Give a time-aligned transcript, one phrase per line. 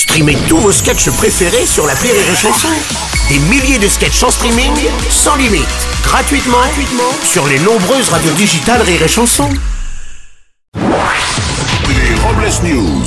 [0.00, 2.68] Streamez tous vos sketchs préférés sur la Rire et Chanson.
[3.28, 4.72] Des milliers de sketchs en streaming,
[5.10, 5.68] sans limite,
[6.02, 9.46] gratuitement, gratuitement sur les nombreuses radios digitales Rire et Chanson.
[10.74, 13.04] Les Robles News.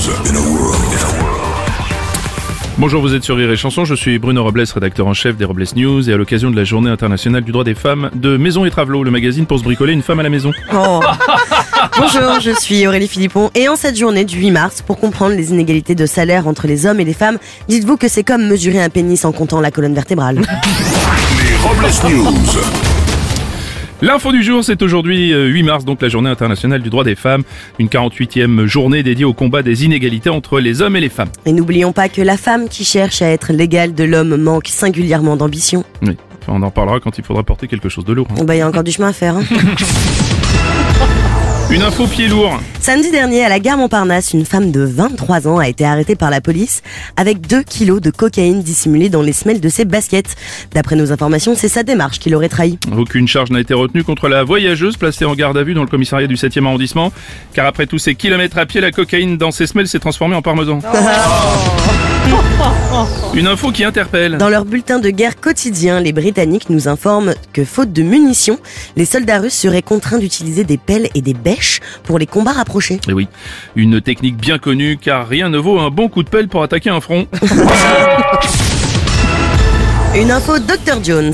[2.77, 5.45] Bonjour, vous êtes sur Rire et Chanson, je suis Bruno Robles, rédacteur en chef des
[5.45, 8.65] Robles News et à l'occasion de la journée internationale du droit des femmes de Maison
[8.65, 10.51] et Travelot, le magazine pour se bricoler une femme à la maison.
[10.71, 10.99] Oh.
[11.97, 15.51] Bonjour, je suis Aurélie Philippon et en cette journée du 8 mars, pour comprendre les
[15.51, 17.37] inégalités de salaire entre les hommes et les femmes,
[17.67, 20.37] dites-vous que c'est comme mesurer un pénis en comptant la colonne vertébrale.
[20.37, 22.35] Les Robles News.
[24.01, 27.15] L'info du jour, c'est aujourd'hui euh, 8 mars, donc la journée internationale du droit des
[27.15, 27.43] femmes,
[27.79, 31.29] une 48e journée dédiée au combat des inégalités entre les hommes et les femmes.
[31.45, 35.37] Et n'oublions pas que la femme qui cherche à être l'égale de l'homme manque singulièrement
[35.37, 35.85] d'ambition.
[36.01, 38.27] Oui, enfin, on en parlera quand il faudra porter quelque chose de lourd.
[38.37, 38.43] hein.
[38.43, 39.37] Bah, il y a encore du chemin à faire.
[39.37, 39.43] hein.
[41.71, 42.59] Une info pied lourd.
[42.79, 46.29] Samedi dernier, à la gare Montparnasse, une femme de 23 ans a été arrêtée par
[46.29, 46.81] la police
[47.15, 50.35] avec 2 kilos de cocaïne dissimulée dans les semelles de ses baskets.
[50.73, 52.77] D'après nos informations, c'est sa démarche qui l'aurait trahi.
[52.95, 55.89] Aucune charge n'a été retenue contre la voyageuse placée en garde à vue dans le
[55.89, 57.11] commissariat du 7e arrondissement,
[57.53, 60.41] car après tous ces kilomètres à pied, la cocaïne dans ses semelles s'est transformée en
[60.41, 60.79] parmesan.
[63.35, 64.37] Une info qui interpelle.
[64.37, 68.59] Dans leur bulletin de guerre quotidien, les Britanniques nous informent que faute de munitions,
[68.95, 72.99] les soldats russes seraient contraints d'utiliser des pelles et des bêches pour les combats rapprochés.
[73.07, 73.27] Et oui,
[73.75, 76.91] une technique bien connue, car rien ne vaut un bon coup de pelle pour attaquer
[76.91, 77.25] un front.
[80.15, 81.33] Une info Dr Jones.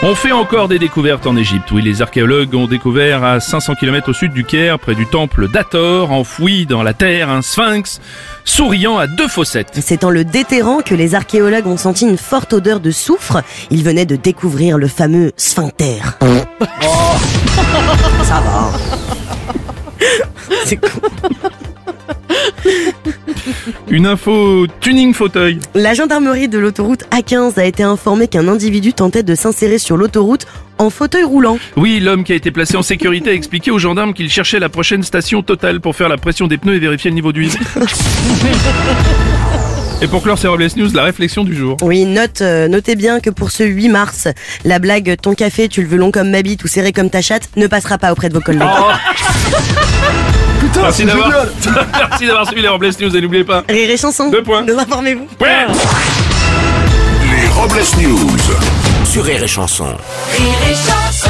[0.00, 1.72] On fait encore des découvertes en Égypte.
[1.72, 5.48] Oui, les archéologues ont découvert à 500 km au sud du Caire, près du temple
[5.48, 8.00] d'Hathor, enfoui dans la terre, un sphinx
[8.44, 9.76] souriant à deux fossettes.
[9.82, 13.42] C'est en le déterrant que les archéologues ont senti une forte odeur de soufre.
[13.72, 15.98] Ils venaient de découvrir le fameux sphincter.
[18.22, 18.70] Ça va.
[20.64, 20.97] C'est cool.
[23.98, 25.58] Une info tuning fauteuil.
[25.74, 30.46] La gendarmerie de l'autoroute A15 a été informée qu'un individu tentait de s'insérer sur l'autoroute
[30.78, 31.58] en fauteuil roulant.
[31.76, 34.68] Oui, l'homme qui a été placé en sécurité a expliqué aux gendarmes qu'il cherchait la
[34.68, 37.50] prochaine station totale pour faire la pression des pneus et vérifier le niveau d'huile.
[40.00, 41.76] Et pour clore ces Robles News, la réflexion du jour.
[41.82, 44.28] Oui, note, euh, notez bien que pour ce 8 mars,
[44.64, 47.20] la blague ton café, tu le veux long comme ma bite ou serré comme ta
[47.20, 48.62] chatte ne passera pas auprès de vos collègues.
[50.76, 51.30] Merci d'avoir
[52.10, 53.62] Merci d'avoir suivi les Robles News et n'oubliez pas.
[53.68, 54.30] Rire et chanson.
[54.30, 54.62] Deux points.
[54.62, 55.26] Nous informez-vous.
[55.40, 55.66] Ouais.
[57.30, 58.36] Les Robles News.
[59.04, 59.86] Sur Rire et Chanson.
[60.36, 61.27] Rire et chanson